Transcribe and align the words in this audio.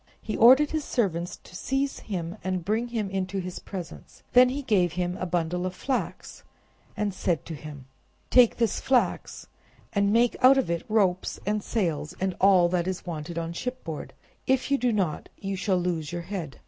He 0.19 0.35
ordered 0.35 0.71
his 0.71 0.83
servants 0.83 1.37
to 1.43 1.55
seize 1.55 1.99
him 1.99 2.35
and 2.43 2.65
bring 2.65 2.87
him 2.87 3.07
into 3.11 3.37
his 3.37 3.59
presence. 3.59 4.23
Then 4.33 4.49
he 4.49 4.63
gave 4.63 4.93
him 4.93 5.15
a 5.17 5.27
bundle 5.27 5.63
of 5.63 5.75
flax, 5.75 6.41
and 6.97 7.13
said 7.13 7.45
to 7.45 7.53
him— 7.53 7.85
"Take 8.31 8.57
this 8.57 8.79
flax 8.79 9.45
and 9.93 10.11
make 10.11 10.35
out 10.41 10.57
of 10.57 10.71
it 10.71 10.87
ropes 10.89 11.39
and 11.45 11.61
sails 11.61 12.15
and 12.19 12.35
all 12.41 12.67
that 12.69 12.87
is 12.87 13.05
wanted 13.05 13.37
on 13.37 13.53
shipboard; 13.53 14.13
if 14.47 14.71
you 14.71 14.79
do 14.79 14.91
not, 14.91 15.29
you 15.37 15.55
shall 15.55 15.77
lose 15.77 16.11
your 16.11 16.23
head." 16.23 16.57